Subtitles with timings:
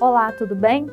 [0.00, 0.86] Olá, tudo bem?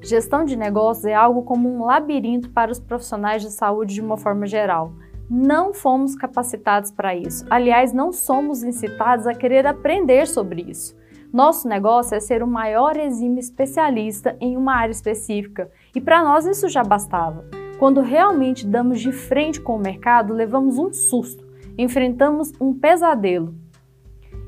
[0.00, 4.16] Gestão de negócios é algo como um labirinto para os profissionais de saúde de uma
[4.16, 4.92] forma geral.
[5.28, 7.44] Não fomos capacitados para isso.
[7.50, 10.94] Aliás, não somos incitados a querer aprender sobre isso.
[11.32, 16.46] Nosso negócio é ser o maior exímio especialista em uma área específica e para nós
[16.46, 17.44] isso já bastava.
[17.80, 21.44] Quando realmente damos de frente com o mercado, levamos um susto,
[21.76, 23.63] enfrentamos um pesadelo.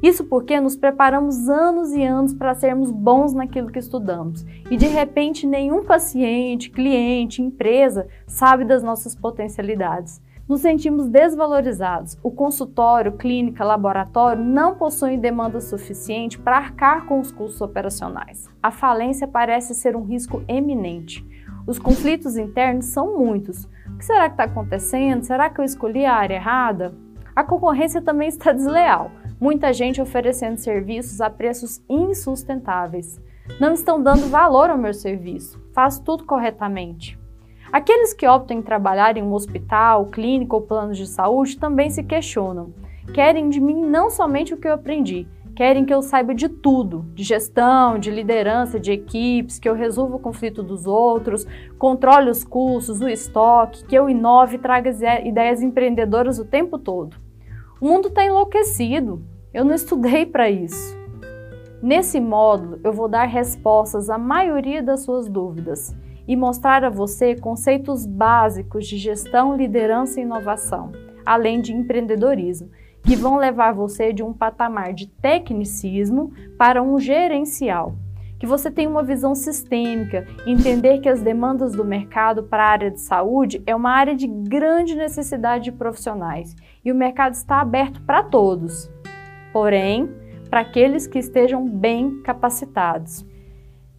[0.02, 4.86] Isso porque nos preparamos anos e anos para sermos bons naquilo que estudamos e de
[4.86, 10.20] repente nenhum paciente, cliente, empresa sabe das nossas potencialidades.
[10.48, 12.16] Nos sentimos desvalorizados.
[12.22, 18.48] O consultório, clínica, laboratório não possuem demanda suficiente para arcar com os custos operacionais.
[18.62, 21.26] A falência parece ser um risco eminente.
[21.66, 23.64] Os conflitos internos são muitos.
[23.88, 25.24] O que será que está acontecendo?
[25.24, 26.94] Será que eu escolhi a área errada?
[27.34, 29.10] A concorrência também está desleal.
[29.38, 33.20] Muita gente oferecendo serviços a preços insustentáveis.
[33.60, 35.60] Não estão dando valor ao meu serviço.
[35.74, 37.18] Faço tudo corretamente.
[37.70, 42.02] Aqueles que optam em trabalhar em um hospital, clínica ou planos de saúde também se
[42.02, 42.72] questionam.
[43.12, 47.04] Querem de mim não somente o que eu aprendi, querem que eu saiba de tudo,
[47.14, 51.46] de gestão, de liderança de equipes, que eu resolva o conflito dos outros,
[51.78, 54.90] controle os custos, o estoque, que eu inove e traga
[55.24, 57.25] ideias empreendedoras o tempo todo.
[57.78, 59.22] O mundo está enlouquecido.
[59.52, 60.96] Eu não estudei para isso.
[61.82, 65.94] Nesse módulo, eu vou dar respostas à maioria das suas dúvidas
[66.26, 70.90] e mostrar a você conceitos básicos de gestão, liderança e inovação,
[71.24, 72.70] além de empreendedorismo,
[73.02, 77.94] que vão levar você de um patamar de tecnicismo para um gerencial
[78.38, 82.90] que você tenha uma visão sistêmica, entender que as demandas do mercado para a área
[82.90, 88.02] de saúde é uma área de grande necessidade de profissionais e o mercado está aberto
[88.02, 88.90] para todos,
[89.52, 90.10] porém,
[90.50, 93.24] para aqueles que estejam bem capacitados.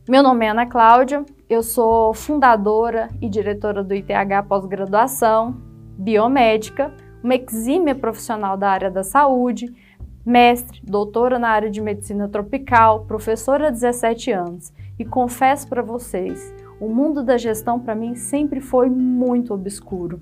[0.07, 5.57] Meu nome é Ana Cláudia, eu sou fundadora e diretora do ITH Pós-Graduação,
[5.97, 9.73] biomédica, uma exímia profissional da área da saúde,
[10.27, 14.73] mestre, doutora na área de medicina tropical, professora há 17 anos.
[14.99, 20.19] E confesso para vocês, o mundo da gestão para mim sempre foi muito obscuro.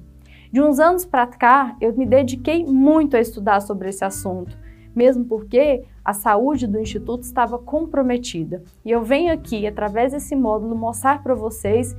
[0.51, 4.55] De uns anos para cá, eu me dediquei muito a estudar sobre esse assunto,
[4.95, 8.61] mesmo porque a saúde do instituto estava comprometida.
[8.85, 11.95] E eu venho aqui, através desse módulo, mostrar para vocês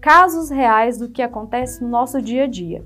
[0.00, 2.82] casos reais do que acontece no nosso dia a dia.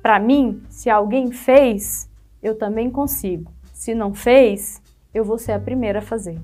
[0.00, 2.08] Para mim, se alguém fez,
[2.42, 3.52] eu também consigo.
[3.84, 4.80] Se não fez,
[5.12, 6.40] eu vou ser a primeira a fazer.